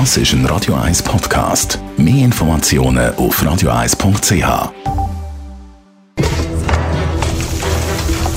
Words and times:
Das 0.00 0.16
ist 0.16 0.32
ein 0.32 0.44
Radio 0.46 0.74
1 0.74 1.04
Podcast. 1.04 1.78
Mehr 1.96 2.24
Informationen 2.24 3.14
auf 3.14 3.40
radio1.ch. 3.40 4.72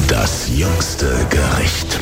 Das 0.08 0.50
jüngste 0.56 1.08
Gericht. 1.32 2.00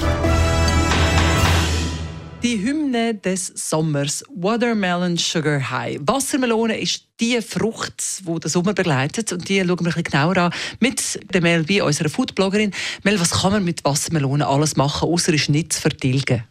Die 2.43 2.61
Hymne 2.61 3.15
des 3.15 3.47
Sommers, 3.55 4.25
Watermelon 4.35 5.15
Sugar 5.15 5.71
High. 5.71 6.01
Wassermelone 6.01 6.77
ist 6.77 7.05
die 7.21 7.41
Frucht, 7.41 8.03
die 8.27 8.39
den 8.41 8.49
Sommer 8.49 8.73
begleitet. 8.73 9.31
Und 9.31 9.47
die 9.47 9.59
schauen 9.59 9.69
wir 9.69 9.77
ein 9.77 9.83
bisschen 9.85 10.03
genauer 10.03 10.37
an 10.37 10.53
mit 10.81 11.17
der 11.33 11.41
Mel 11.41 11.63
B, 11.63 11.79
unserer 11.79 12.09
Foodbloggerin. 12.09 12.73
Mel, 13.03 13.17
was 13.21 13.31
kann 13.31 13.53
man 13.53 13.63
mit 13.63 13.85
Wassermelone 13.85 14.45
alles 14.45 14.75
machen, 14.75 15.07
außer 15.07 15.31
ist 15.31 15.47
nicht 15.47 15.71
zu 15.71 15.79
vertilgen? 15.79 16.43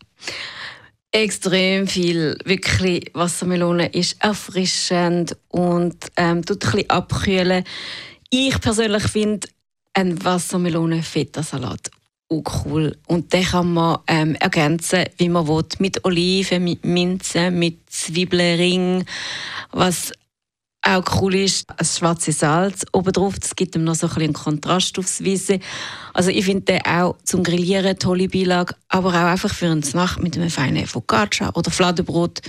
Extrem 1.15 1.87
viel. 1.87 2.37
Wirklich, 2.45 3.13
Wassermelone 3.15 3.87
ist 3.87 4.17
erfrischend 4.19 5.37
und 5.47 5.95
ähm, 6.17 6.45
tut 6.45 6.65
ein 6.65 6.73
bisschen 6.73 6.91
abkühlen. 6.91 7.63
Ich 8.31 8.61
persönlich 8.61 9.05
finde 9.05 9.47
ein 9.93 10.25
Wassermelone-Feta-Salat 10.25 11.93
auch 12.31 12.65
cool. 12.65 12.97
Und 13.07 13.33
den 13.33 13.45
kann 13.45 13.73
man 13.75 13.99
ähm, 14.09 14.35
ergänzen, 14.35 15.05
wie 15.19 15.29
man 15.29 15.47
will, 15.47 15.65
mit 15.79 16.05
Oliven, 16.05 16.65
mit 16.65 16.85
Minze, 16.85 17.53
mit 17.53 17.89
Zwiebelring, 17.89 19.05
was 19.71 20.11
auch 20.85 21.21
cool 21.21 21.35
ist, 21.35 21.69
ein 21.71 21.85
schwarzes 21.85 22.41
Salz 22.41 22.85
obendrauf. 22.93 23.39
Das 23.39 23.57
gibt 23.57 23.75
ihm 23.75 23.85
noch 23.85 23.95
so 23.95 24.07
ein 24.07 24.15
bisschen 24.15 24.33
Kontrast 24.35 24.99
aufs 24.99 25.25
Weisse. 25.25 25.59
Also 26.13 26.31
ich 26.31 26.45
finde 26.45 26.63
den 26.63 26.85
auch 26.85 27.17
zum 27.25 27.43
Grillieren 27.43 27.87
eine 27.87 27.99
tolle 27.99 28.29
Beilage, 28.29 28.75
aber 28.89 29.09
auch 29.11 29.15
einfach 29.15 29.53
für 29.53 29.67
eine 29.67 29.81
Nacht 29.81 30.23
mit 30.23 30.37
einem 30.37 30.51
feinen 30.51 30.87
Focaccia 30.87 31.51
oder 31.55 31.71
Fladenbrot 31.71 32.43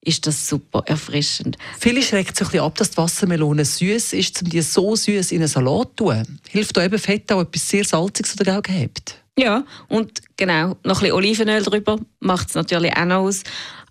ist 0.00 0.26
das 0.26 0.48
super 0.48 0.82
erfrischend. 0.86 1.58
Viele 1.78 2.02
schreckt 2.02 2.36
sich 2.36 2.46
ein 2.46 2.52
bisschen 2.52 2.64
ab, 2.64 2.76
dass 2.76 2.92
die 2.92 2.96
Wassermelone 2.96 3.64
süß 3.64 4.14
ist, 4.14 4.42
um 4.42 4.48
die 4.48 4.62
so 4.62 4.96
süß 4.96 5.32
in 5.32 5.38
einen 5.38 5.48
Salat 5.48 5.90
zu 5.98 6.06
tun. 6.06 6.40
Hilft 6.48 6.76
da 6.76 6.84
eben 6.84 6.98
Fett 6.98 7.30
auch 7.32 7.42
etwas 7.42 7.68
sehr 7.68 7.84
Salziges 7.84 8.40
oder 8.40 8.58
auch 8.58 8.62
gehabt? 8.62 9.16
Ja, 9.38 9.64
und 9.88 10.20
genau, 10.36 10.76
noch 10.82 10.96
ein 10.96 11.00
bisschen 11.00 11.12
Olivenöl 11.12 11.62
drüber 11.62 11.98
macht 12.20 12.48
es 12.48 12.54
natürlich 12.54 12.96
auch 12.96 13.04
noch 13.04 13.18
aus. 13.18 13.42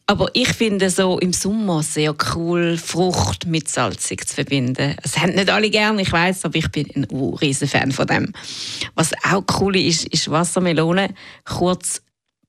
Aber 0.10 0.30
ich 0.34 0.48
finde 0.54 0.90
so 0.90 1.20
im 1.20 1.34
Sommer 1.34 1.84
sehr 1.84 2.16
cool, 2.34 2.78
Frucht 2.78 3.46
mit 3.46 3.68
salzig 3.68 4.26
zu 4.26 4.36
verbinden. 4.36 4.96
Das 5.04 5.18
haben 5.18 5.36
nicht 5.36 5.50
alle 5.50 5.70
gern, 5.70 6.00
ich 6.00 6.12
weiß, 6.12 6.46
aber 6.46 6.56
ich 6.56 6.72
bin 6.72 6.88
ein 6.96 7.04
riesen 7.36 7.68
Fan 7.68 7.92
von 7.92 8.08
dem. 8.08 8.32
Was 8.96 9.12
auch 9.30 9.44
cool 9.60 9.76
ist, 9.76 10.08
ist 10.08 10.32
Wassermelone 10.32 11.14
kurz 11.44 12.02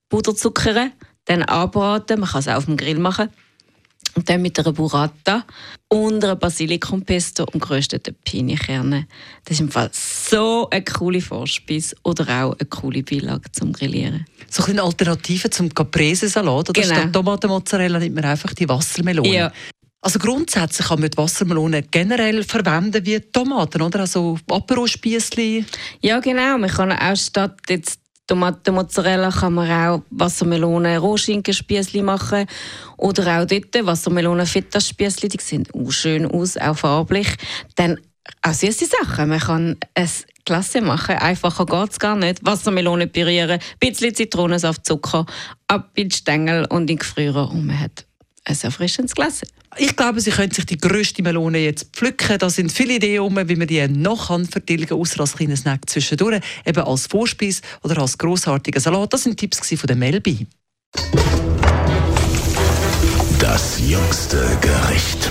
Puderzuckern, 0.08 0.92
dann 1.24 1.42
anbraten. 1.42 2.20
Man 2.20 2.28
kann 2.28 2.40
es 2.40 2.48
auch 2.48 2.58
auf 2.58 2.66
dem 2.66 2.76
Grill 2.76 3.00
machen 3.00 3.28
und 4.14 4.28
dann 4.28 4.40
mit 4.40 4.56
einer 4.58 4.72
Burrata 4.72 5.44
und 5.88 6.22
einer 6.24 6.36
Basilikumpesto 6.36 7.44
und 7.52 7.60
gerösteten 7.60 8.14
Pinienkernen. 8.24 9.06
Das 9.44 9.54
ist 9.54 9.60
im 9.60 9.70
Fall 9.70 9.90
so 9.92 10.68
eine 10.70 10.84
coole 10.84 11.20
Vorspeise 11.20 11.96
oder 12.04 12.24
auch 12.44 12.56
eine 12.58 12.68
coole 12.68 13.02
Beilage 13.02 13.50
zum 13.50 13.72
Grillieren. 13.72 14.26
So 14.50 14.64
eine 14.64 14.82
Alternative 14.82 15.50
zum 15.50 15.72
Caprese-Salat 15.72 16.70
oder 16.70 16.80
genau. 16.80 16.94
statt 16.94 17.12
Tomatenmozzarella 17.12 17.98
nimmt 17.98 18.14
man 18.16 18.24
einfach 18.24 18.54
die 18.54 18.68
Wassermelone. 18.68 19.28
Ja. 19.28 19.52
Also 20.00 20.18
grundsätzlich 20.18 20.86
kann 20.86 21.00
man 21.00 21.10
die 21.10 21.18
Wassermelone 21.18 21.82
generell 21.82 22.44
verwenden 22.44 23.04
wie 23.04 23.20
Tomaten, 23.20 23.82
oder? 23.82 24.00
Also 24.00 24.38
Aperol-Spiessli. 24.48 25.64
Ja, 26.00 26.20
genau. 26.20 26.56
Man 26.56 26.70
kann 26.70 26.92
auch 26.92 27.16
statt 27.16 27.58
jetzt 27.68 28.00
Tomatenmozzarella 28.28 29.30
kann 29.30 29.54
man 29.54 29.70
auch 29.70 30.02
Wassermelone 30.10 30.98
Rohschinkenspießli 30.98 32.02
machen 32.02 32.46
oder 32.98 33.40
auch 33.40 33.46
dort 33.46 33.86
Wassermelone 33.86 34.44
feta 34.46 34.80
spießli 34.80 35.28
die 35.30 35.38
sehen 35.40 35.66
auch 35.72 35.90
schön 35.90 36.26
aus, 36.26 36.56
auch 36.58 36.76
farblich. 36.76 37.28
Dann 37.74 37.98
auch 38.42 38.52
süße 38.52 38.86
Sachen. 38.86 39.28
Man 39.28 39.40
kann 39.40 39.76
es 39.94 40.26
Klasse 40.44 40.80
machen. 40.80 41.16
Einfacher 41.16 41.66
geht 41.66 41.90
es 41.90 41.98
gar 41.98 42.16
nicht. 42.16 42.44
Wassermelone 42.44 43.06
pürieren, 43.06 43.60
ein 43.60 43.60
bisschen 43.78 44.14
Zitronensaft, 44.14 44.86
Zucker, 44.86 45.26
ab 45.66 45.90
in 45.94 46.08
den 46.08 46.10
Stängel 46.10 46.64
und 46.66 46.82
in 46.82 46.86
den 46.86 46.98
Gefrierer 46.98 47.50
und 47.50 47.66
man 47.66 47.78
hat 47.78 48.06
ein 48.44 48.56
erfrischendes 48.62 49.14
Glas. 49.14 49.42
Ich 49.76 49.94
glaube, 49.94 50.20
Sie 50.20 50.30
können 50.30 50.50
sich 50.50 50.64
die 50.64 50.78
grösste 50.78 51.22
Melone 51.22 51.58
jetzt 51.58 51.94
pflücken. 51.94 52.38
Da 52.38 52.48
sind 52.48 52.72
viele 52.72 52.94
Ideen 52.94 53.20
um, 53.20 53.36
wie 53.36 53.56
man 53.56 53.66
die 53.66 53.86
noch 53.88 54.28
kann 54.28 54.46
vertilgen 54.46 54.86
kann, 54.86 54.98
außer 54.98 55.20
als 55.20 55.36
kleines 55.36 55.60
Snack 55.60 55.88
zwischendurch, 55.88 56.40
eben 56.64 56.82
als 56.82 57.06
Vorspeis 57.06 57.60
oder 57.82 57.98
als 58.00 58.16
grossartiger 58.16 58.80
Salat. 58.80 59.12
Das 59.12 59.24
sind 59.24 59.38
Tipps 59.38 59.58
von 59.58 59.86
der 59.86 59.96
Melby. 59.96 60.46
Das 63.38 63.78
jüngste 63.86 64.58
Gericht. 64.60 65.30